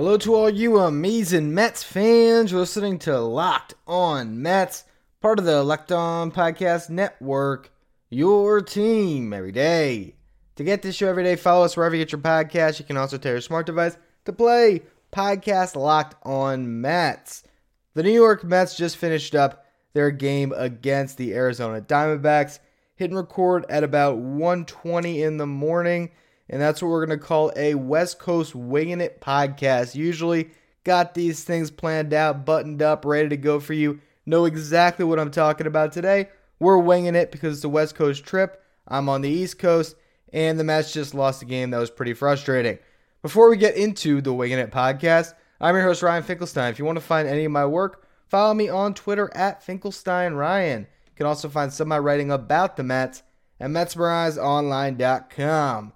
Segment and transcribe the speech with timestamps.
[0.00, 4.84] Hello to all you amazing Mets fans listening to Locked On Mets,
[5.20, 7.70] part of the Locked On Podcast Network,
[8.08, 10.14] your team every day.
[10.56, 12.78] To get this show every day, follow us wherever you get your podcast.
[12.78, 14.80] You can also tell your smart device to play
[15.12, 17.44] podcast Locked On Mets.
[17.92, 22.58] The New York Mets just finished up their game against the Arizona Diamondbacks,
[22.96, 26.10] hitting record at about 1:20 in the morning
[26.50, 29.94] and that's what we're going to call a West Coast Winging It podcast.
[29.94, 30.50] Usually
[30.82, 34.00] got these things planned out, buttoned up, ready to go for you.
[34.26, 36.28] Know exactly what I'm talking about today.
[36.58, 38.60] We're winging it because it's a West Coast trip.
[38.88, 39.94] I'm on the East Coast,
[40.32, 42.80] and the Mets just lost a game that was pretty frustrating.
[43.22, 46.70] Before we get into the Winging It podcast, I'm your host, Ryan Finkelstein.
[46.70, 50.80] If you want to find any of my work, follow me on Twitter at FinkelsteinRyan.
[50.80, 53.22] You can also find some of my writing about the Mets
[53.60, 55.92] at MetsMerizedOnline.com.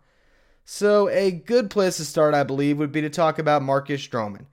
[0.65, 4.47] So, a good place to start, I believe, would be to talk about Marcus Stroman.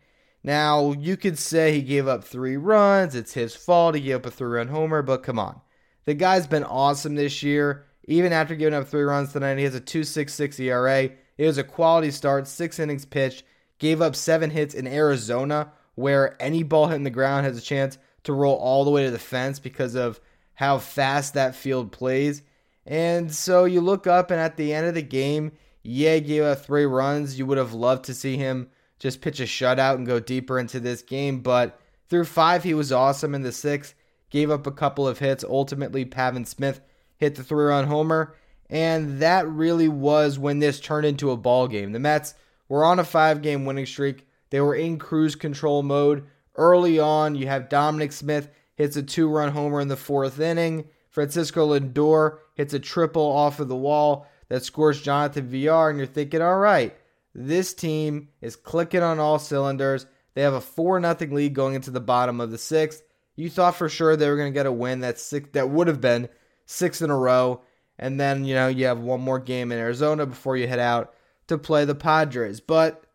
[0.44, 4.26] Now, you could say he gave up three runs, it's his fault, he gave up
[4.26, 5.62] a three run homer, but come on.
[6.06, 7.86] The guy's been awesome this year.
[8.06, 11.12] Even after giving up three runs tonight, he has a 2.66 ERA.
[11.38, 13.44] It was a quality start, six innings pitched,
[13.78, 17.98] gave up seven hits in Arizona, where any ball hitting the ground has a chance
[18.24, 20.20] to roll all the way to the fence because of
[20.56, 22.42] how fast that field plays.
[22.86, 25.52] And so you look up, and at the end of the game,
[25.84, 27.38] yeah, gave up three runs.
[27.38, 30.80] You would have loved to see him just pitch a shutout and go deeper into
[30.80, 33.34] this game, but through five, he was awesome.
[33.34, 33.96] In the sixth,
[34.30, 35.44] gave up a couple of hits.
[35.44, 36.82] Ultimately, Pavin Smith
[37.18, 38.36] hit the three run homer,
[38.70, 41.94] and that really was when this turned into a ball game.
[41.94, 42.36] The Mets
[42.68, 44.28] were on a five game winning streak.
[44.50, 46.26] They were in cruise control mode.
[46.56, 50.86] Early on, you have Dominic Smith hits a two run homer in the fourth inning.
[51.10, 56.06] Francisco Lindor hits a triple off of the wall that scores Jonathan Villar, and you're
[56.06, 56.94] thinking, all right,
[57.34, 60.06] this team is clicking on all cylinders.
[60.34, 63.02] They have a 4 0 lead going into the bottom of the sixth.
[63.38, 65.88] You thought for sure they were going to get a win that six, that would
[65.88, 66.28] have been
[66.66, 67.62] six in a row.
[67.98, 71.14] And then, you know, you have one more game in Arizona before you head out
[71.48, 72.60] to play the Padres.
[72.60, 73.06] But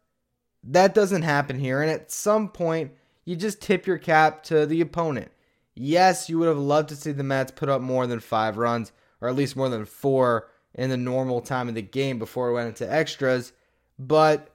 [0.64, 1.82] that doesn't happen here.
[1.82, 2.92] And at some point,
[3.26, 5.30] you just tip your cap to the opponent.
[5.74, 8.90] Yes, you would have loved to see the Mets put up more than five runs,
[9.20, 12.52] or at least more than four in the normal time of the game before it
[12.52, 13.52] went into extras.
[13.98, 14.54] But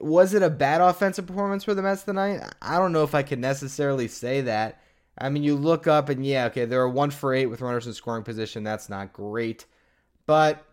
[0.00, 2.40] was it a bad offensive performance for the Mets tonight?
[2.60, 4.80] I don't know if I could necessarily say that.
[5.18, 7.92] I mean, you look up and yeah, okay, they're one for eight with runners in
[7.92, 8.64] scoring position.
[8.64, 9.66] That's not great.
[10.24, 10.64] But,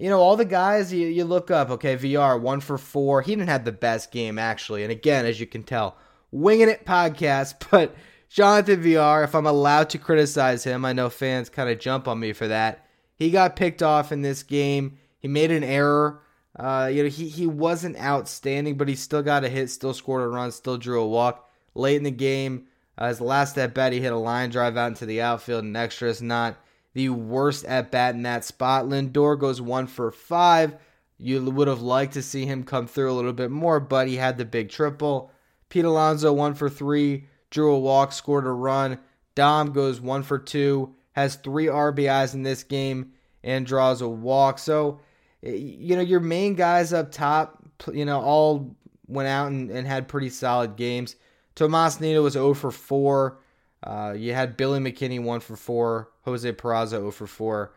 [0.00, 3.22] you know, all the guys you, you look up, okay, Villar, one for four.
[3.22, 4.82] He didn't have the best game, actually.
[4.82, 5.96] And again, as you can tell,
[6.32, 7.64] winging it podcast.
[7.70, 7.94] But
[8.28, 12.18] Jonathan Villar, if I'm allowed to criticize him, I know fans kind of jump on
[12.18, 12.86] me for that.
[13.22, 14.98] He got picked off in this game.
[15.20, 16.22] He made an error.
[16.58, 20.22] Uh, you know, he, he wasn't outstanding, but he still got a hit, still scored
[20.22, 21.48] a run, still drew a walk.
[21.74, 22.66] Late in the game,
[22.98, 25.76] uh, his last at bat, he hit a line drive out into the outfield, and
[25.76, 26.56] extra is not
[26.94, 28.86] the worst at bat in that spot.
[28.86, 30.74] Lindor goes one for five.
[31.16, 34.16] You would have liked to see him come through a little bit more, but he
[34.16, 35.30] had the big triple.
[35.68, 38.98] Pete Alonso one for three, drew a walk, scored a run.
[39.36, 43.12] Dom goes one for two, has three RBIs in this game
[43.42, 44.58] and draws a walk.
[44.58, 45.00] So,
[45.42, 47.62] you know, your main guys up top,
[47.92, 48.74] you know, all
[49.06, 51.16] went out and, and had pretty solid games.
[51.54, 53.38] Tomas Nido was 0 for 4.
[53.82, 56.08] Uh, you had Billy McKinney 1 for 4.
[56.24, 57.74] Jose Peraza 0 for 4.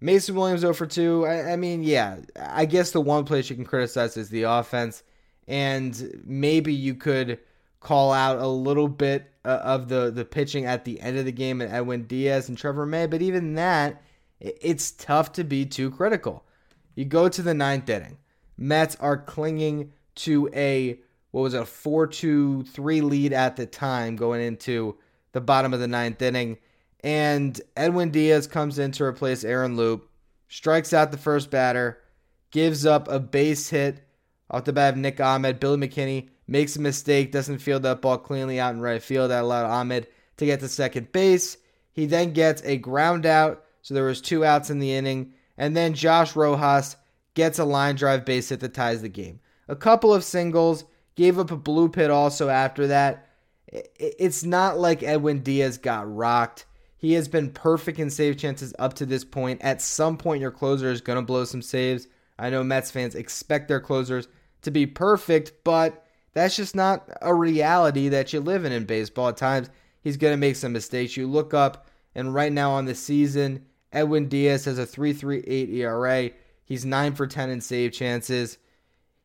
[0.00, 1.26] Mason Williams 0 for 2.
[1.26, 5.02] I, I mean, yeah, I guess the one place you can criticize is the offense.
[5.48, 7.38] And maybe you could
[7.86, 11.30] call out a little bit uh, of the, the pitching at the end of the
[11.30, 14.02] game at Edwin Diaz and Trevor May, but even that,
[14.40, 16.44] it's tough to be too critical.
[16.96, 18.18] You go to the ninth inning.
[18.56, 20.98] Mets are clinging to a
[21.30, 24.96] what was it, a 4-2-3 lead at the time going into
[25.30, 26.58] the bottom of the ninth inning.
[27.04, 30.10] And Edwin Diaz comes in to replace Aaron Loup,
[30.48, 32.02] strikes out the first batter,
[32.50, 34.02] gives up a base hit
[34.50, 35.60] off the bat of Nick Ahmed.
[35.60, 39.30] Billy McKinney makes a mistake, doesn't field that ball cleanly out in right field.
[39.30, 40.06] That allowed Ahmed
[40.36, 41.56] to get to second base.
[41.92, 45.76] He then gets a ground out, so there was two outs in the inning, and
[45.76, 46.96] then Josh Rojas
[47.34, 49.40] gets a line drive base hit that ties the game.
[49.68, 50.84] A couple of singles,
[51.16, 53.28] gave up a blue pit also after that,
[53.68, 56.66] It's not like Edwin Diaz got rocked.
[56.98, 59.60] He has been perfect in save chances up to this point.
[59.62, 62.06] At some point, your closer is going to blow some saves.
[62.38, 64.28] I know Mets fans expect their closers
[64.62, 66.05] to be perfect, but
[66.36, 69.28] that's just not a reality that you live in in baseball.
[69.28, 69.70] At times,
[70.02, 71.16] he's going to make some mistakes.
[71.16, 76.30] You look up, and right now on the season, Edwin Diaz has a 3.38 ERA.
[76.62, 78.58] He's 9 for 10 in save chances.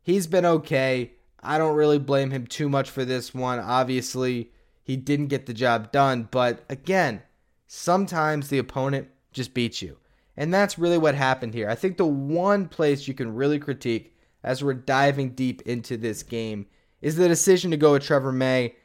[0.02, 1.12] He's been okay.
[1.44, 3.60] I don't really blame him too much for this one.
[3.60, 4.50] Obviously,
[4.81, 7.24] he didn't get the job done, but again,
[7.68, 9.98] sometimes the opponent just beats you.
[10.38, 11.69] And that's really what happened here.
[11.69, 14.16] I think the one place you can really critique
[14.46, 16.68] as we're diving deep into this game
[17.01, 18.75] is the decision to go with Trevor May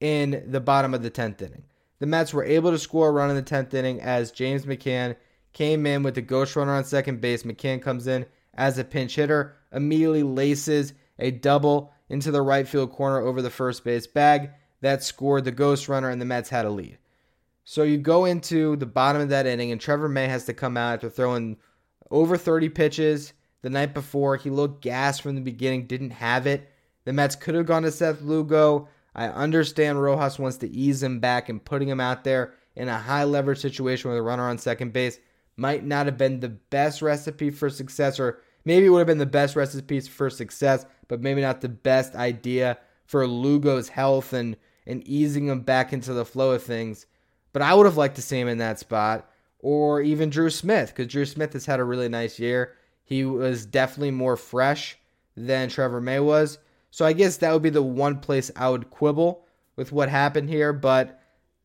[0.00, 1.64] in the bottom of the 10th inning.
[1.98, 5.16] The Mets were able to score a run in the 10th inning as James McCann
[5.52, 7.44] came in with the ghost runner on second base.
[7.44, 12.92] McCann comes in as a pinch hitter, immediately laces a double into the right field
[12.92, 14.50] corner over the first base bag.
[14.80, 16.98] That scored the ghost runner, and the Mets had a lead.
[17.64, 20.76] So you go into the bottom of that inning, and Trevor May has to come
[20.76, 21.56] out after throwing
[22.10, 23.32] over 30 pitches
[23.62, 24.36] the night before.
[24.36, 26.70] He looked gassed from the beginning, didn't have it.
[27.04, 28.88] The Mets could have gone to Seth Lugo.
[29.14, 32.98] I understand Rojas wants to ease him back and putting him out there in a
[32.98, 35.18] high leverage situation with a runner on second base
[35.56, 39.18] might not have been the best recipe for success, or maybe it would have been
[39.18, 44.56] the best recipe for success, but maybe not the best idea for Lugo's health and,
[44.86, 47.06] and easing him back into the flow of things.
[47.52, 49.30] But I would have liked to see him in that spot,
[49.60, 52.74] or even Drew Smith, because Drew Smith has had a really nice year.
[53.04, 54.98] He was definitely more fresh
[55.36, 56.58] than Trevor May was.
[56.94, 59.44] So I guess that would be the one place I would quibble
[59.74, 60.72] with what happened here.
[60.72, 61.20] But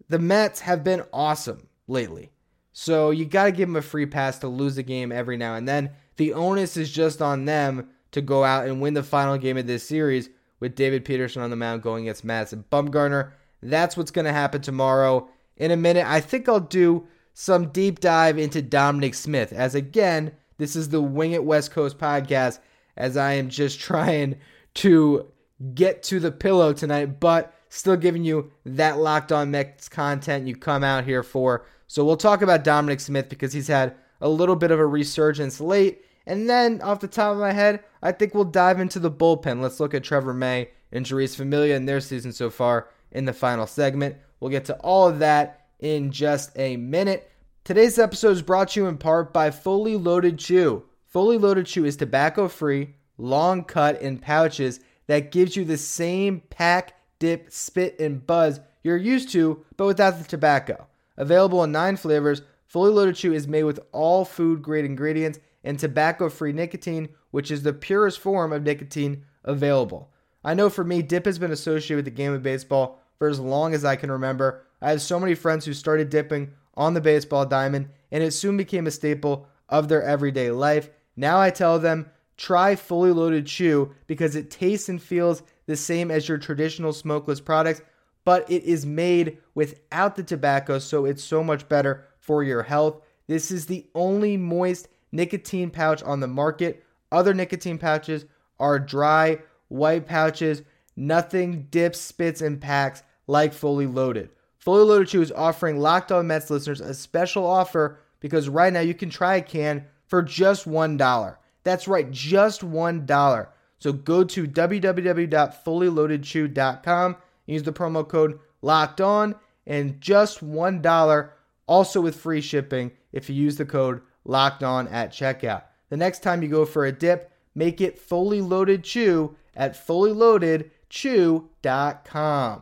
[0.07, 2.31] the Mets have been awesome lately.
[2.71, 5.53] So you got to give them a free pass to lose a game every now
[5.53, 5.91] and then.
[6.17, 9.67] The onus is just on them to go out and win the final game of
[9.67, 13.33] this series with David Peterson on the mound going against Madison Bumgarner.
[13.61, 15.29] That's what's going to happen tomorrow.
[15.57, 20.31] In a minute, I think I'll do some deep dive into Dominic Smith, as again,
[20.57, 22.57] this is the Wing It West Coast podcast,
[22.97, 24.39] as I am just trying
[24.75, 25.27] to
[25.73, 30.55] get to the pillow tonight, but still giving you that locked on Mets content you
[30.55, 31.65] come out here for.
[31.87, 35.59] So we'll talk about Dominic Smith because he's had a little bit of a resurgence
[35.59, 36.05] late.
[36.25, 39.61] And then off the top of my head, I think we'll dive into the bullpen.
[39.61, 43.33] Let's look at Trevor May and Jeurys Familia and their season so far in the
[43.33, 44.17] final segment.
[44.39, 47.31] We'll get to all of that in just a minute.
[47.63, 50.83] Today's episode is brought to you in part by Fully Loaded Chew.
[51.07, 56.41] Fully Loaded Chew is tobacco free, long cut in pouches that gives you the same
[56.49, 60.87] pack, dip, spit, and buzz you're used to, but without the tobacco.
[61.17, 65.77] Available in nine flavors, Fully Loaded Chew is made with all food grade ingredients and
[65.77, 70.11] tobacco free nicotine, which is the purest form of nicotine available.
[70.43, 73.39] I know for me, dip has been associated with the game of baseball for as
[73.39, 74.65] long as I can remember.
[74.81, 78.55] I have so many friends who started dipping on the baseball diamond, and it soon
[78.55, 80.89] became a staple of their everyday life.
[81.17, 86.09] Now I tell them, try fully loaded chew because it tastes and feels the same
[86.09, 87.81] as your traditional smokeless products,
[88.23, 93.01] but it is made without the tobacco, so it's so much better for your health.
[93.27, 96.83] This is the only moist nicotine pouch on the market.
[97.11, 98.25] Other nicotine pouches
[98.57, 100.63] are dry, white pouches.
[100.95, 104.29] Nothing dips, spits, and packs like Fully Loaded.
[104.57, 108.79] Fully Loaded Chew is offering Locked On Mets listeners a special offer because right now
[108.79, 111.37] you can try a can for just $1.
[111.63, 113.47] That's right, just $1.
[113.79, 117.15] So go to www.fullyloadedchew.com
[117.49, 119.33] Use the promo code locked on
[119.65, 121.29] and just $1
[121.67, 125.63] also with free shipping if you use the code locked on at checkout.
[125.89, 132.61] The next time you go for a dip, make it fully loaded chew at fullyloadedchew.com.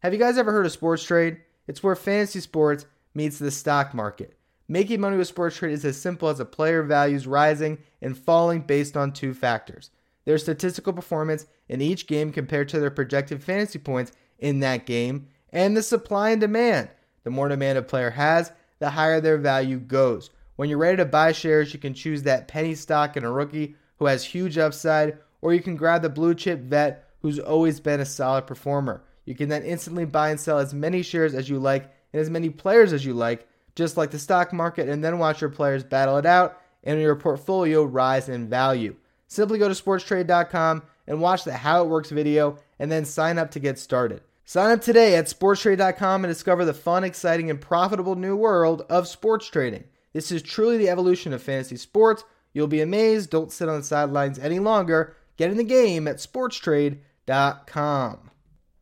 [0.00, 1.40] Have you guys ever heard of sports trade?
[1.66, 4.37] It's where fantasy sports meets the stock market.
[4.68, 8.60] Making money with sports trade is as simple as a player values rising and falling
[8.60, 9.90] based on two factors
[10.26, 15.26] their statistical performance in each game compared to their projected fantasy points in that game,
[15.54, 16.90] and the supply and demand.
[17.24, 20.28] The more demand a player has, the higher their value goes.
[20.56, 23.76] When you're ready to buy shares, you can choose that penny stock in a rookie
[23.98, 28.00] who has huge upside, or you can grab the blue chip vet who's always been
[28.00, 29.04] a solid performer.
[29.24, 32.28] You can then instantly buy and sell as many shares as you like and as
[32.28, 33.48] many players as you like,
[33.78, 37.14] just like the stock market, and then watch your players battle it out and your
[37.14, 38.96] portfolio rise in value.
[39.28, 43.52] Simply go to sportstrade.com and watch the How It Works video and then sign up
[43.52, 44.22] to get started.
[44.44, 49.06] Sign up today at sportstrade.com and discover the fun, exciting, and profitable new world of
[49.06, 49.84] sports trading.
[50.12, 52.24] This is truly the evolution of fantasy sports.
[52.52, 53.30] You'll be amazed.
[53.30, 55.14] Don't sit on the sidelines any longer.
[55.36, 58.27] Get in the game at sportstrade.com.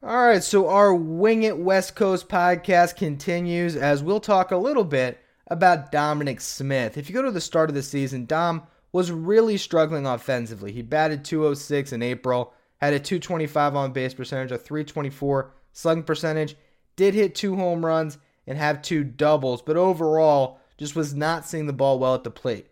[0.03, 4.85] All right, so our Wing It West Coast podcast continues as we'll talk a little
[4.85, 6.99] bit about Dominic Smith.
[6.99, 10.71] If you go to the start of the season, Dom was really struggling offensively.
[10.71, 16.57] He batted 206 in April, had a 225 on base percentage, a 324 slugging percentage,
[16.97, 21.67] did hit two home runs and have two doubles, but overall just was not seeing
[21.67, 22.67] the ball well at the plate.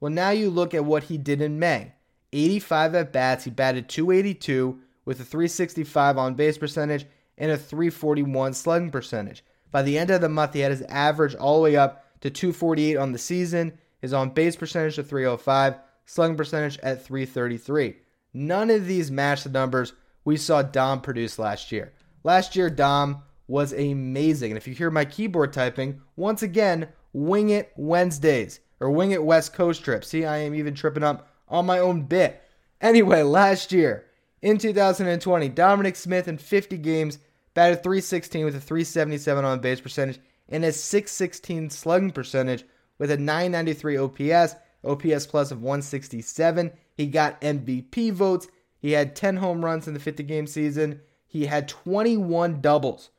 [0.00, 1.92] Well, now you look at what he did in May
[2.32, 7.06] 85 at bats, he batted 282 with a 365 on base percentage
[7.38, 9.44] and a 341 slugging percentage.
[9.70, 12.30] By the end of the month, he had his average all the way up to
[12.30, 17.96] 248 on the season, his on base percentage to 305, slugging percentage at 333.
[18.32, 19.92] None of these match the numbers
[20.24, 21.92] we saw Dom produce last year.
[22.22, 24.52] Last year, Dom was amazing.
[24.52, 29.24] And if you hear my keyboard typing, once again, Wing It Wednesdays or Wing It
[29.24, 30.04] West Coast trip.
[30.04, 32.42] See, I am even tripping up on my own bit.
[32.80, 34.06] Anyway, last year
[34.42, 37.18] in 2020, Dominic Smith in 50 games
[37.54, 42.64] batted 316 with a 377 on base percentage and a 616 slugging percentage
[42.98, 46.72] with a 993 OPS, OPS plus of 167.
[46.94, 48.48] He got MVP votes.
[48.78, 51.00] He had 10 home runs in the 50 game season.
[51.26, 53.10] He had 21 doubles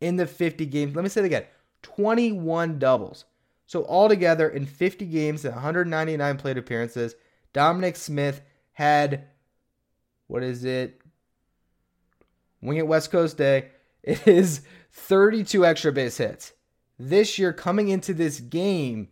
[0.00, 0.96] in the 50 games.
[0.96, 1.44] Let me say it again
[1.82, 3.24] 21 doubles.
[3.66, 7.14] So, altogether, in 50 games and 199 plate appearances,
[7.52, 9.28] Dominic Smith had,
[10.26, 11.00] what is it?
[12.60, 13.68] Wing it West Coast Day.
[14.04, 16.54] It is 32 extra base hits.
[16.98, 19.10] This year, coming into this game,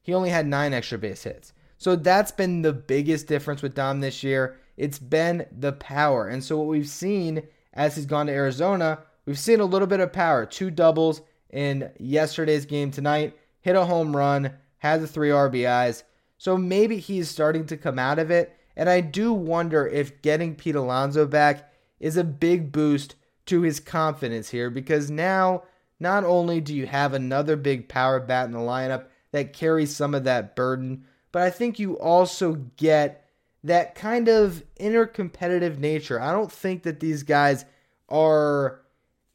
[0.00, 1.52] he only had nine extra base hits.
[1.78, 4.58] So that's been the biggest difference with Dom this year.
[4.76, 6.26] It's been the power.
[6.26, 10.00] And so what we've seen as he's gone to Arizona, we've seen a little bit
[10.00, 10.44] of power.
[10.44, 16.02] Two doubles in yesterday's game tonight, hit a home run, had the three RBIs.
[16.38, 18.56] So maybe he's starting to come out of it.
[18.76, 23.14] And I do wonder if getting Pete Alonso back is a big boost
[23.46, 25.62] to his confidence here because now
[26.00, 30.14] not only do you have another big power bat in the lineup that carries some
[30.14, 33.28] of that burden, but I think you also get
[33.64, 36.20] that kind of inner competitive nature.
[36.20, 37.64] I don't think that these guys
[38.08, 38.80] are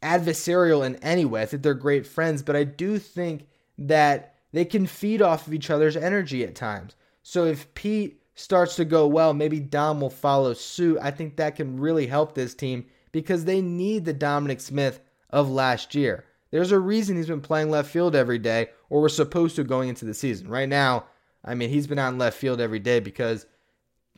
[0.03, 1.41] adversarial in any way.
[1.41, 5.53] I think they're great friends, but I do think that they can feed off of
[5.53, 6.95] each other's energy at times.
[7.23, 10.99] So if Pete starts to go well, maybe Dom will follow suit.
[11.01, 14.99] I think that can really help this team because they need the Dominic Smith
[15.31, 16.23] of last year.
[16.51, 19.89] There's a reason he's been playing left field every day, or we're supposed to going
[19.89, 20.47] into the season.
[20.47, 21.05] Right now,
[21.43, 23.47] I mean, he's been on left field every day because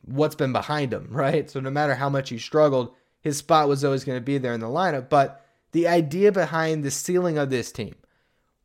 [0.04, 1.50] what's been behind him, right?
[1.50, 4.54] So no matter how much he struggled, his spot was always going to be there
[4.54, 5.08] in the lineup.
[5.08, 7.96] But the idea behind the ceiling of this team,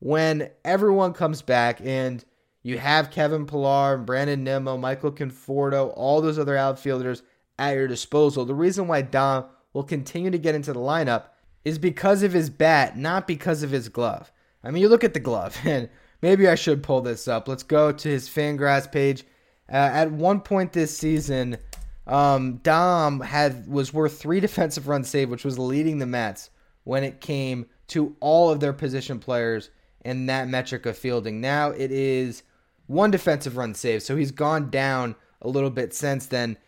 [0.00, 2.24] when everyone comes back and
[2.64, 7.22] you have Kevin Pillar, and Brandon Nimmo, Michael Conforto, all those other outfielders
[7.58, 9.44] at your disposal, the reason why Dom
[9.74, 11.24] will continue to get into the lineup
[11.64, 14.32] is because of his bat, not because of his glove.
[14.64, 15.90] I mean, you look at the glove, and
[16.22, 17.46] maybe I should pull this up.
[17.46, 19.24] Let's go to his Fangraphs page.
[19.70, 21.58] Uh, at one point this season,
[22.06, 26.48] um, Dom had was worth three defensive runs saved, which was leading the Mets
[26.84, 29.70] when it came to all of their position players
[30.04, 31.40] in that metric of fielding.
[31.40, 32.42] Now it is
[32.86, 36.58] one defensive run saved, so he's gone down a little bit since then.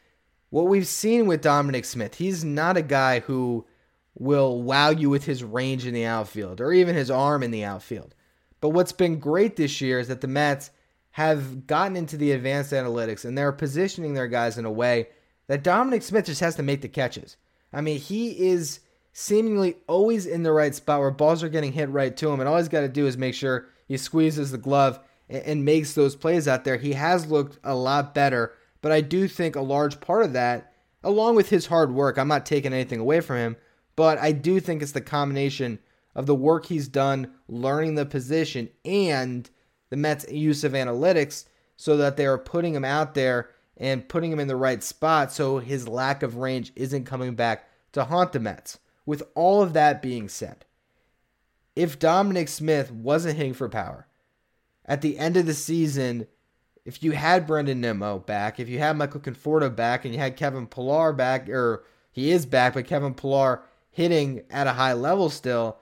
[0.51, 3.67] What we've seen with Dominic Smith, he's not a guy who
[4.15, 7.65] will wow you with his range in the outfield or even his arm in the
[7.65, 8.15] outfield.
[8.61, 10.71] But what's been great this year is that the Mets
[11.11, 15.09] have gotten into the advanced analytics and they're positioning their guys in a way
[15.49, 17.37] that Dominic Smith just has to make the catches.
[17.73, 18.81] I mean, he is
[19.13, 22.49] seemingly always in the right spot where balls are getting hit right to him, and
[22.49, 26.17] all he's got to do is make sure he squeezes the glove and, makes those
[26.17, 26.77] plays out there.
[26.77, 30.73] He has looked a lot better, but I do think a large part of that,
[31.03, 33.57] along with his hard work, I'm not taking anything away from him,
[33.97, 35.79] but I do think it's the combination
[36.15, 39.49] of the work he's done learning the position and
[39.91, 41.45] the Mets' use of analytics
[41.77, 45.33] so that they are putting him out there and putting him in the right spot
[45.33, 48.79] so his lack of range isn't coming back to haunt the Mets.
[49.05, 50.65] With all of that being said,
[51.77, 54.07] if Dominic Smith wasn't hitting for power
[54.87, 56.27] at the end of the season,
[56.85, 60.37] if you had Brandon Nimmo back, if you had Michael Conforto back, and you had
[60.37, 65.29] Kevin Pillar back, or he is back, but Kevin Pillar hitting at a high level
[65.29, 65.79] still,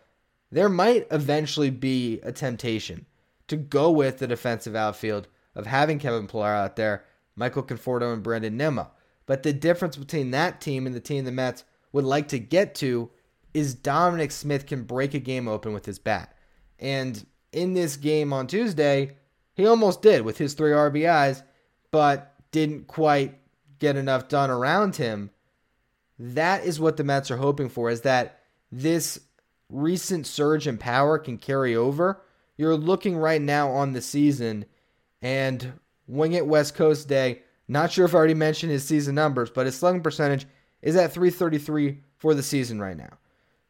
[0.51, 3.07] there might eventually be a temptation
[3.49, 7.05] to go with the defensive outfield of having Kevin Pillar out there,
[7.37, 8.91] Michael Conforto, and Brandon Nimmo.
[9.27, 12.75] But the difference between that team and the team the Mets would like to get
[12.77, 13.11] to
[13.53, 16.35] is Dominic Smith can break a game open with his bat.
[16.79, 19.17] And in this game on Tuesday,
[19.55, 21.43] he almost did with his three RBIs,
[21.91, 23.39] but didn't quite
[23.79, 25.31] get enough done around him
[26.19, 29.21] that is what the Mets are hoping for is that this
[29.69, 32.23] recent surge in power can carry over,
[32.57, 34.65] you're looking right now on the season
[35.23, 35.73] and
[36.07, 37.43] Wing It West Coast Day.
[37.67, 40.47] Not sure if I already mentioned his season numbers, but his slugging percentage
[40.83, 43.19] is at 333 for the season right now.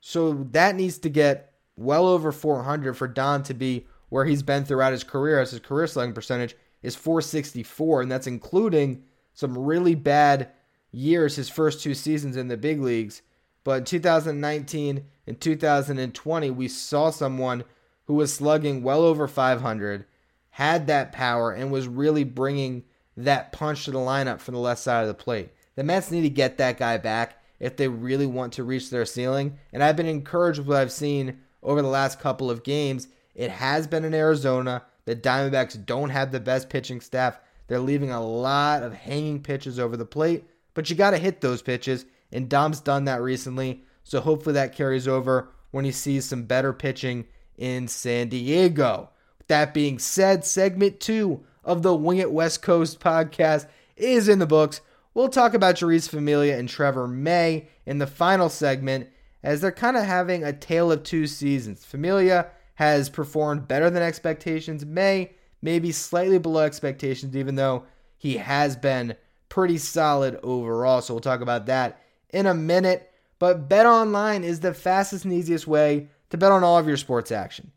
[0.00, 4.64] So that needs to get well over 400 for Dom to be where he's been
[4.64, 9.02] throughout his career, as his career slugging percentage is 464, and that's including
[9.32, 10.50] some really bad
[10.92, 13.22] years his first two seasons in the big leagues.
[13.64, 17.64] But in 2019 and 2020, we saw someone
[18.04, 20.04] who was slugging well over 500,
[20.50, 22.84] had that power, and was really bringing
[23.16, 25.50] that punch to the lineup from the left side of the plate.
[25.76, 29.06] The Mets need to get that guy back if they really want to reach their
[29.06, 29.58] ceiling.
[29.72, 33.08] And I've been encouraged with what I've seen over the last couple of games.
[33.34, 34.84] It has been in Arizona.
[35.06, 37.40] The Diamondbacks don't have the best pitching staff.
[37.66, 40.44] They're leaving a lot of hanging pitches over the plate,
[40.74, 43.82] but you got to hit those pitches, and Dom's done that recently.
[44.02, 47.24] So hopefully that carries over when he sees some better pitching
[47.56, 49.10] in San Diego.
[49.38, 53.66] With that being said, segment two of the Wing It West Coast podcast
[53.96, 54.82] is in the books.
[55.14, 59.08] We'll talk about Jeurys Familia and Trevor May in the final segment
[59.44, 61.84] as they're kind of having a tale of two seasons.
[61.84, 64.84] Familia has performed better than expectations.
[64.86, 67.84] May maybe slightly below expectations, even though
[68.16, 69.14] he has been
[69.50, 71.02] pretty solid overall.
[71.02, 73.12] So we'll talk about that in a minute.
[73.38, 76.96] But Bet Online is the fastest and easiest way to bet on all of your
[76.96, 77.70] sports action.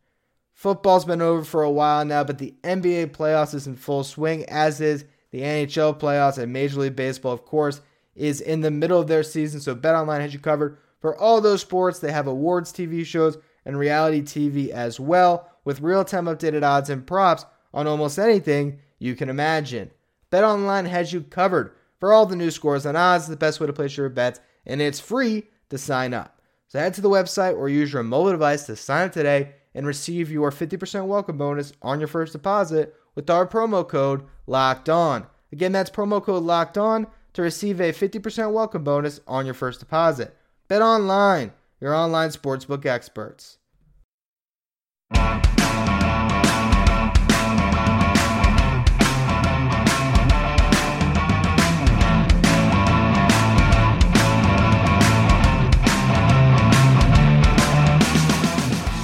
[0.54, 4.46] Football's been over for a while now, but the NBA playoffs is in full swing,
[4.46, 7.82] as is the NHL playoffs and Major League Baseball, of course,
[8.16, 9.60] is in the middle of their season.
[9.60, 12.00] So BetOnline has you covered for all those sports.
[12.00, 17.06] They have awards TV shows and reality TV as well, with real-time updated odds and
[17.06, 19.92] props on almost anything you can imagine.
[20.32, 23.74] BetOnline has you covered for all the new scores and odds, the best way to
[23.74, 26.42] place your bets, and it's free to sign up.
[26.68, 29.86] So head to the website or use your mobile device to sign up today and
[29.86, 35.28] receive your 50% welcome bonus on your first deposit with our promo code LOCKED ON.
[35.52, 39.80] Again, that's promo code LOCKED ON to receive a 50% welcome bonus on your first
[39.80, 40.37] deposit.
[40.70, 43.58] Bet online, your online sportsbook experts.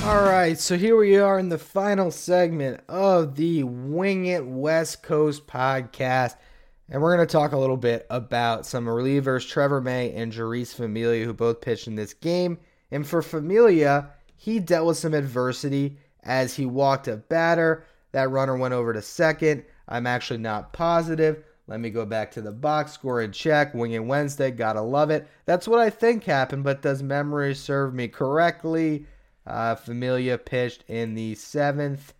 [0.05, 5.01] All right, so here we are in the final segment of the Wing It West
[5.01, 6.35] Coast podcast.
[6.89, 10.75] And we're going to talk a little bit about some relievers, Trevor May and Jeurys
[10.75, 12.59] Familia, who both pitched in this game.
[12.91, 17.85] And for Familia, he dealt with some adversity as he walked a batter.
[18.11, 19.63] That runner went over to second.
[19.87, 21.43] I'm actually not positive.
[21.67, 23.73] Let me go back to the box score and check.
[23.73, 25.27] Winging Wednesday, gotta love it.
[25.45, 29.05] That's what I think happened, but does memory serve me correctly?
[29.47, 32.13] Uh, Familia pitched in the seventh.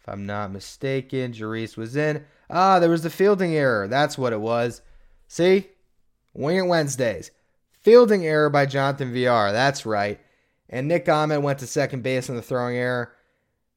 [0.00, 2.24] If I'm not mistaken, Jeurys was in.
[2.50, 3.88] Ah, there was the fielding error.
[3.88, 4.82] That's what it was.
[5.28, 5.68] See?
[6.34, 7.30] Wing it Wednesdays.
[7.80, 9.52] Fielding error by Jonathan Villar.
[9.52, 10.20] That's right.
[10.68, 13.12] And Nick Ahmed went to second base on the throwing error.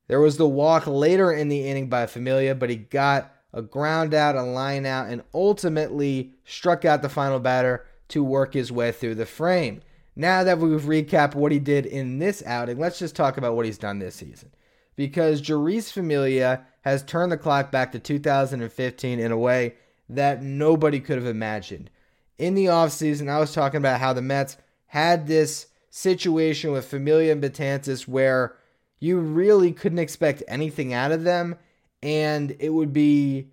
[0.08, 4.14] There was the walk later in the inning by Familia, but he got a ground
[4.14, 8.92] out, a line out, and ultimately struck out the final batter to work his way
[8.92, 9.82] through the frame.
[10.16, 13.66] Now that we've recapped what he did in this outing, let's just talk about what
[13.66, 14.52] he's done this season.
[14.96, 19.74] Because Jeurys Familia has turned the clock back to 2015 in a way
[20.08, 21.90] that nobody could have imagined.
[22.38, 27.32] In the offseason, I was talking about how the Mets had this situation with Familia
[27.32, 28.56] and Betances where
[29.00, 31.56] you really couldn't expect anything out of them,
[32.04, 33.50] and it would be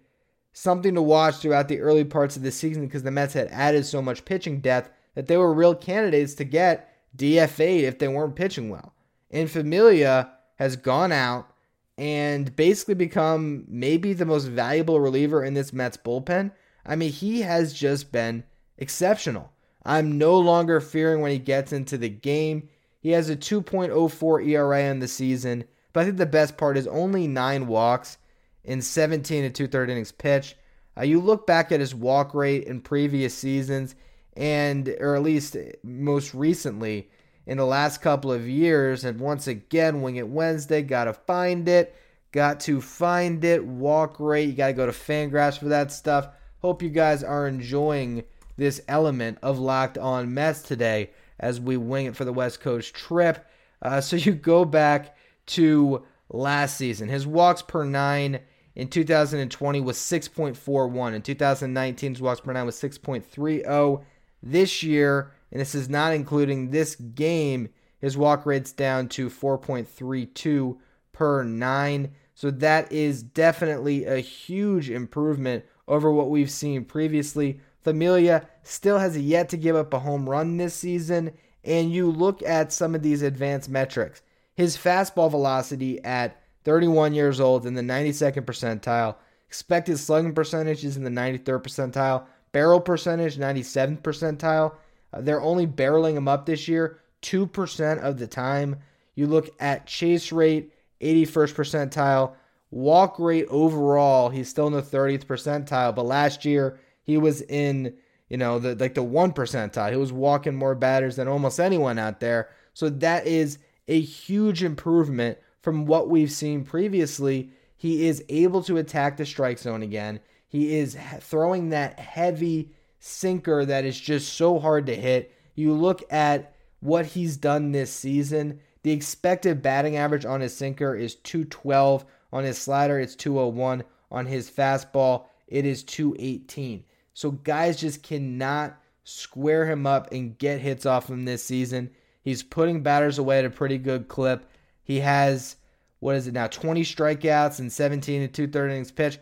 [0.53, 3.87] something to watch throughout the early parts of the season because the Mets had added
[3.87, 8.37] so much pitching depth that they were real candidates to get DFA'd if they weren't
[8.37, 8.93] pitching well.
[9.31, 11.52] And Familia has gone out
[11.99, 16.53] and basically become maybe the most valuable reliever in this Mets bullpen.
[16.85, 18.45] I mean, he has just been
[18.79, 19.53] exceptional.
[19.85, 22.69] I'm no longer fearing when he gets into the game.
[23.01, 26.87] He has a 2.04 ERA in the season, but I think the best part is
[26.87, 28.19] only nine walks
[28.65, 30.57] in 17 and two third innings pitch.
[30.97, 33.95] Uh, you look back at his walk rate in previous seasons,
[34.37, 37.11] and or at least most recently
[37.47, 39.05] in the last couple of years.
[39.05, 41.95] And once again, Wing It Wednesday, gotta find it.
[42.33, 43.65] Got to find it.
[43.65, 44.49] Walk rate.
[44.49, 46.29] You gotta go to Fangraphs for that stuff.
[46.61, 48.25] Hope you guys are enjoying
[48.57, 52.95] this element of Locked On Mets today as we wing it for the West Coast
[52.95, 53.47] trip.
[53.83, 57.09] Uh, so you go back to last season.
[57.09, 58.41] His walks per nine
[58.75, 61.15] in 2020 was 6.41.
[61.15, 64.05] In 2019, his walks per nine was 6.30.
[64.43, 67.69] This year, and this is not including this game,
[68.01, 70.79] His walk rate's down to 4.32
[71.13, 72.13] per nine.
[72.35, 77.61] So that is definitely a huge improvement over what we've seen previously.
[77.83, 82.43] Familia still has yet to give up a home run this season, and you look
[82.43, 84.23] at some of these advanced metrics.
[84.55, 90.97] His fastball velocity at 31 years old in the 92nd percentile, expected slugging percentage is
[90.97, 94.75] in the 93rd percentile, barrel percentage 97th percentile.
[95.19, 98.77] They're only barreling him up this year 2% of the time.
[99.15, 102.35] You look at chase rate, 81st percentile.
[102.71, 107.95] Walk rate overall, he's still in the 30th percentile, but last year he was in,
[108.31, 109.91] you know, the like the 1 percentile.
[109.91, 112.49] He was walking more batters than almost anyone out there.
[112.73, 117.51] So that is a huge improvement from what we've seen previously.
[117.77, 120.21] He is able to attack the strike zone again.
[120.49, 122.71] He is throwing that heavy
[123.05, 125.35] sinker that is just so hard to hit.
[125.57, 128.61] You look at what he's done this season.
[128.85, 132.05] The expected batting average on his sinker is 212.
[132.33, 133.83] On his slider, it's 201.
[134.13, 136.85] On his fastball, it is 218.
[137.13, 141.91] So guys just cannot square him up and get hits off him this season.
[142.23, 144.49] He's putting batters away at a pretty good clip.
[144.85, 145.57] He has,
[145.99, 149.19] what is it now, 20 strikeouts and 17 and two third innings pitch.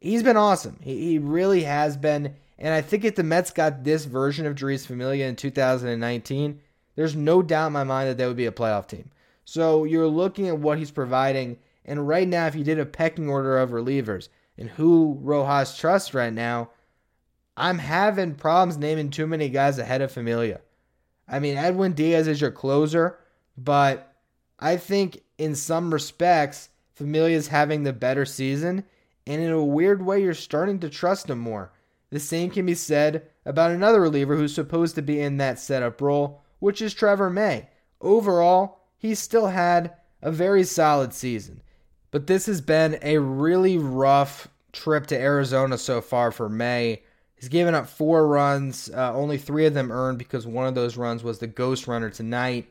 [0.00, 0.78] He's been awesome.
[0.82, 2.34] He, he really has been.
[2.58, 6.60] And I think if the Mets got this version of Jeurys Familia in 2019,
[6.94, 9.10] there's no doubt in my mind that they would be a playoff team.
[9.44, 11.58] So you're looking at what he's providing.
[11.84, 16.14] And right now, if you did a pecking order of relievers and who Rojas trusts
[16.14, 16.70] right now,
[17.56, 20.60] I'm having problems naming too many guys ahead of Familia.
[21.28, 23.18] I mean, Edwin Diaz is your closer,
[23.56, 24.14] but
[24.58, 28.84] I think in some respects, Familia's having the better season.
[29.26, 31.72] And in a weird way, you're starting to trust him more.
[32.12, 35.98] The same can be said about another reliever who's supposed to be in that setup
[36.02, 37.70] role, which is Trevor May.
[38.02, 41.62] Overall, he still had a very solid season.
[42.10, 47.02] But this has been a really rough trip to Arizona so far for May.
[47.34, 50.98] He's given up four runs, uh, only three of them earned because one of those
[50.98, 52.70] runs was the ghost runner tonight.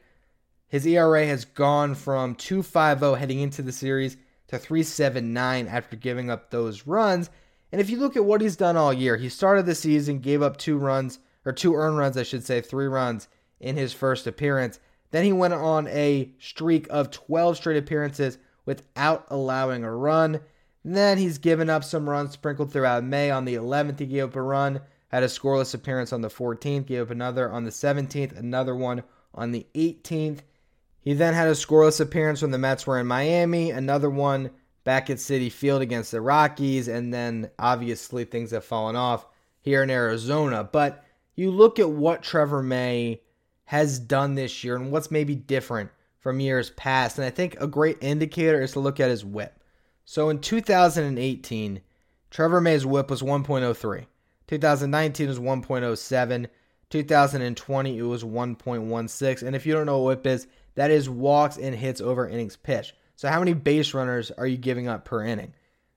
[0.67, 4.17] His ERA has gone from 2.50 heading into the series
[4.49, 7.31] to 3.79 after giving up those runs.
[7.71, 10.41] And if you look at what he's done all year, he started the season, gave
[10.41, 13.27] up two runs, or two earned runs, I should say, three runs
[13.59, 14.79] in his first appearance.
[15.11, 20.41] Then he went on a streak of 12 straight appearances without allowing a run.
[20.83, 23.29] then he's given up some runs sprinkled throughout May.
[23.29, 26.87] On the 11th, he gave up a run, had a scoreless appearance on the 14th,
[26.87, 29.03] gave up another on the 17th, another one
[29.33, 30.39] on the 18th.
[30.99, 34.51] He then had a scoreless appearance when the Mets were in Miami, another one
[34.83, 39.25] back at Citi Field against the Rockies, and then obviously things have fallen off
[39.61, 40.63] here in Arizona.
[40.63, 41.03] But
[41.35, 43.21] you look at what Trevor May
[43.65, 47.17] has done this year and what's maybe different from years past.
[47.17, 49.59] And I think a great indicator is to look at his whip.
[50.05, 51.81] So in 2018,
[52.29, 54.05] Trevor May's whip was 1.03.
[54.47, 56.47] 2019 was 1.07.
[56.89, 59.43] 2020 it was 1.16.
[59.43, 62.57] And if you don't know what whip is, that is walks and hits over innings
[62.57, 62.93] pitched.
[63.21, 65.53] So how many base runners are you giving up per inning?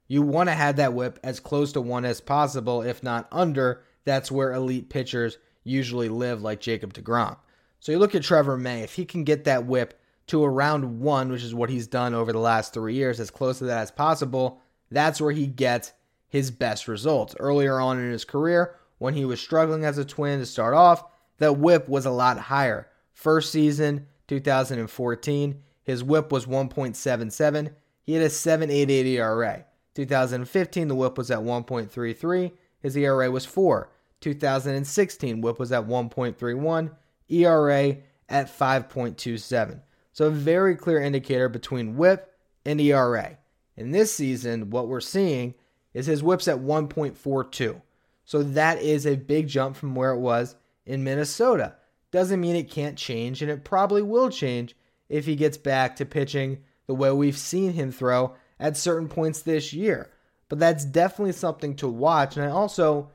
[0.08, 3.82] You want to have that whip as close to one as possible, if not under.
[4.04, 7.38] That's where elite pitchers usually live, like Jacob DeGrom.
[7.80, 11.32] So you look at Trevor May, if he can get that whip to around one,
[11.32, 13.90] which is what he's done over the last three years, as close to that as
[13.90, 14.60] possible,
[14.90, 15.94] that's where he gets
[16.28, 17.34] his best results.
[17.40, 21.02] Earlier on in his career, when he was struggling as a twin to start off,
[21.38, 22.90] that whip was a lot higher.
[23.14, 27.70] First season, 2014, his whip was 1.77.
[28.02, 29.64] He had a 7.88 ERA.
[29.94, 32.52] 2015, the whip was at 1.33.
[32.80, 33.90] His ERA was 4.
[34.20, 36.90] 2016, whip was at 1.31.
[37.28, 37.96] ERA
[38.28, 39.80] at 5.27.
[40.12, 43.38] So a very clear indicator between whip and ERA.
[43.76, 45.54] In this season, what we're seeing
[45.92, 47.80] is his whip's at 1.42.
[48.24, 51.76] So that is a big jump from where it was in Minnesota.
[52.10, 54.76] Doesn't mean it can't change, and it probably will change
[55.08, 59.42] if he gets back to pitching the way we've seen him throw at certain points
[59.42, 60.10] this year.
[60.48, 62.36] But that's definitely something to watch.
[62.36, 63.10] And I also,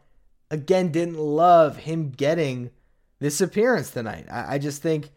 [0.49, 2.71] again, didn't love him getting
[3.19, 4.25] this appearance tonight.
[4.31, 5.11] I, I just think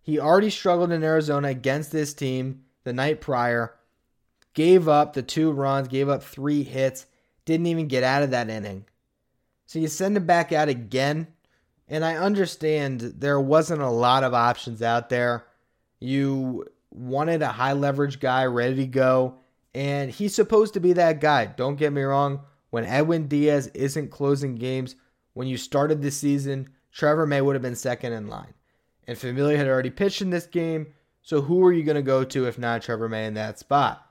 [0.00, 3.74] he already struggled in Arizona against this team the night prior,
[4.54, 7.06] gave up the two runs, gave up three hits,
[7.44, 8.84] didn't even get out of that inning.
[9.66, 11.28] So you send him back out again.
[11.88, 15.44] And I understand there wasn't a lot of options out there.
[16.00, 19.36] You wanted a high leverage guy ready to go.
[19.74, 21.46] And he's supposed to be that guy.
[21.46, 22.40] Don't get me wrong.
[22.70, 24.96] When Edwin Diaz isn't closing games,
[25.34, 28.54] when you started the season, Trevor May would have been second in line.
[29.06, 30.88] And Familia had already pitched in this game,
[31.22, 34.04] so who are you going to go to if not Trevor May in that spot?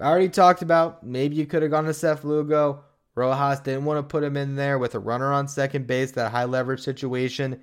[0.00, 2.84] I already talked about maybe you could have gone to Seth Lugo.
[3.14, 6.32] Rojas didn't want to put him in there with a runner on second base, that
[6.32, 7.60] high leverage situation.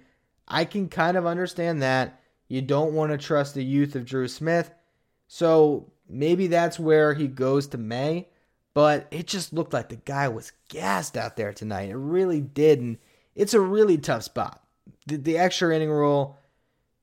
[0.48, 2.22] I can kind of understand that.
[2.48, 4.72] You don't want to trust the youth of Drew Smith.
[5.28, 8.28] So maybe that's where he goes to May.
[8.74, 11.90] But it just looked like the guy was gassed out there tonight.
[11.90, 12.82] It really did.
[12.82, 12.98] And
[13.34, 14.62] it's a really tough spot.
[15.08, 16.38] The, the extra inning rule,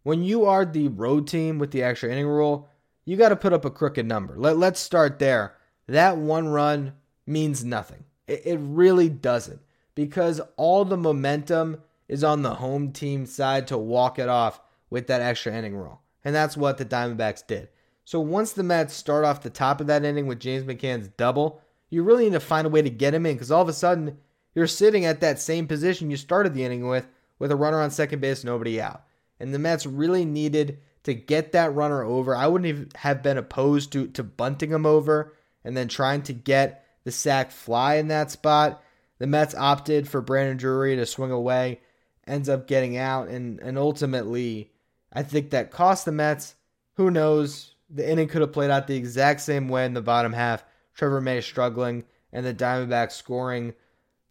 [0.03, 2.69] when you are the road team with the extra inning rule,
[3.05, 4.35] you got to put up a crooked number.
[4.37, 5.57] Let, let's start there.
[5.89, 6.93] That one run
[7.27, 8.05] means nothing.
[8.27, 9.61] It, it really doesn't
[9.95, 14.61] because all the momentum is on the home team side to walk it off
[14.93, 16.03] with that extra inning rule.
[16.23, 17.71] And that's what the Diamondbacks did.
[18.05, 21.63] So once the Mets start off the top of that inning with James McCann's double,
[21.89, 23.73] you really need to find a way to get him in because all of a
[23.73, 24.19] sudden
[24.55, 27.91] you're sitting at that same position you started the inning with, with a runner on
[27.91, 29.05] second base, nobody out.
[29.41, 32.37] And the Mets really needed to get that runner over.
[32.37, 36.85] I wouldn't have been opposed to, to bunting him over and then trying to get
[37.05, 38.85] the sac fly in that spot.
[39.19, 41.81] The Mets opted for Brandon Drury to swing away,
[42.27, 44.72] ends up getting out, and, and ultimately,
[45.13, 46.55] I think that cost the Mets.
[46.95, 47.75] Who knows?
[47.91, 50.65] The inning could have played out the exact same way in the bottom half.
[50.95, 53.75] Trevor May struggling, and the Diamondbacks scoring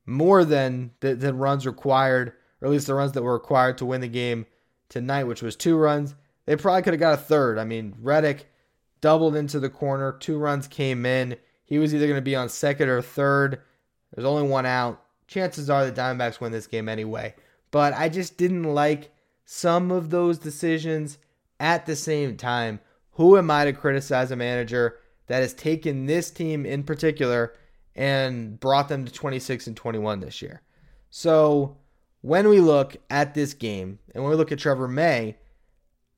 [0.06, 4.02] more than, than runs required, or at least the runs that were required to win
[4.02, 4.46] the game
[4.90, 6.16] tonight, which was two runs.
[6.46, 7.58] They probably could have got a third.
[7.58, 8.48] I mean, Reddick
[9.00, 11.38] doubled into the corner, two runs came in.
[11.66, 13.62] He was either going to be on second or third.
[14.14, 15.02] There's only one out.
[15.28, 17.34] Chances are the Diamondbacks win this game anyway.
[17.72, 19.12] But I just didn't like
[19.54, 21.18] some of those decisions
[21.60, 22.80] at the same time.
[23.16, 27.54] Who am I to criticize a manager that has taken this team in particular
[27.94, 30.62] and brought them to 26 and 21 this year?
[31.10, 31.76] So
[32.22, 35.36] when we look at this game and when we look at Trevor May,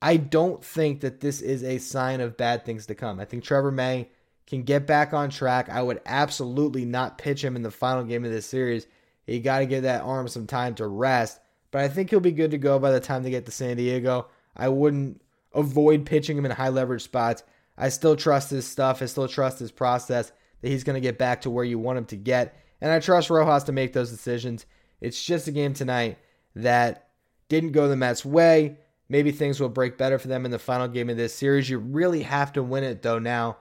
[0.00, 3.18] I don't think that this is a sign of bad things to come.
[3.18, 4.10] I think Trevor May
[4.46, 5.68] can get back on track.
[5.68, 8.86] I would absolutely not pitch him in the final game of this series.
[9.26, 11.40] You got to give that arm some time to rest.
[11.74, 13.76] But I think he'll be good to go by the time they get to San
[13.76, 14.28] Diego.
[14.56, 15.20] I wouldn't
[15.52, 17.42] avoid pitching him in high leverage spots.
[17.76, 19.02] I still trust his stuff.
[19.02, 21.98] I still trust his process that he's going to get back to where you want
[21.98, 22.56] him to get.
[22.80, 24.66] And I trust Rojas to make those decisions.
[25.00, 26.16] It's just a game tonight
[26.54, 27.08] that
[27.48, 28.78] didn't go the Mets' way.
[29.08, 31.68] Maybe things will break better for them in the final game of this series.
[31.68, 33.56] You really have to win it, though, now.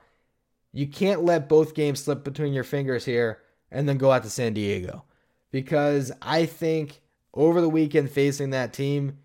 [0.71, 3.39] You can't let both games slip between your fingers here
[3.71, 5.03] and then go out to San Diego.
[5.49, 6.99] Because I think
[7.33, 9.17] over the weekend facing that team,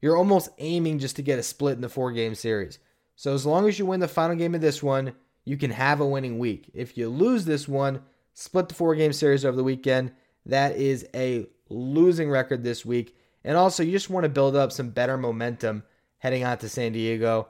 [0.00, 2.78] you're almost aiming just to get a split in the four game series.
[3.14, 5.12] So as long as you win the final game of this one,
[5.44, 6.70] you can have a winning week.
[6.74, 8.02] If you lose this one,
[8.34, 10.12] split the four game series over the weekend,
[10.46, 13.16] that is a losing record this week.
[13.44, 15.84] And also, you just want to build up some better momentum
[16.18, 17.48] heading out to San Diego.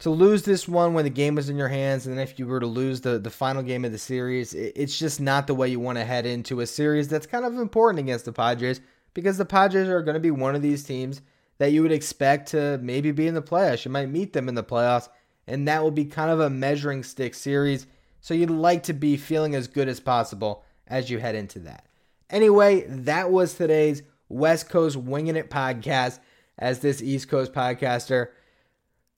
[0.00, 2.46] To lose this one when the game was in your hands, and then if you
[2.46, 5.68] were to lose the, the final game of the series, it's just not the way
[5.68, 8.80] you want to head into a series that's kind of important against the Padres
[9.14, 11.22] because the Padres are going to be one of these teams
[11.58, 13.84] that you would expect to maybe be in the playoffs.
[13.84, 15.08] You might meet them in the playoffs,
[15.46, 17.86] and that will be kind of a measuring stick series.
[18.20, 21.86] So you'd like to be feeling as good as possible as you head into that.
[22.30, 26.18] Anyway, that was today's West Coast Winging It podcast
[26.58, 28.28] as this East Coast podcaster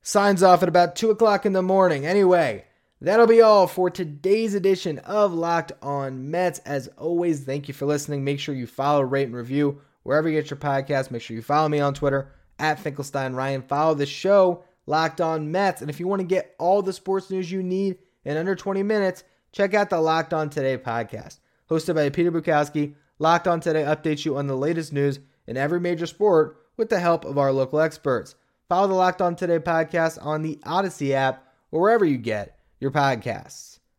[0.01, 2.05] signs off at about 2 o'clock in the morning.
[2.05, 2.65] Anyway,
[3.03, 6.59] that'll be all for today's edition of Locked On Mets.
[6.59, 8.23] As always, thank you for listening.
[8.23, 11.11] Make sure you follow, rate, and review wherever you get your podcast.
[11.11, 13.61] Make sure you follow me on Twitter at Finkelstein Ryan.
[13.61, 15.81] Follow the show, Locked On Mets.
[15.81, 18.83] And if you want to get all the sports news you need in under 20
[18.83, 21.39] minutes, check out the Locked On Today podcast,
[21.69, 25.79] hosted by Peter Bukowski Locked On Today updates you on the latest news in every
[25.79, 28.35] major sport with the help of our local experts.
[28.69, 32.91] Follow the Locked On Today podcast on the Odyssey app or wherever you get your
[32.91, 33.72] podcasts.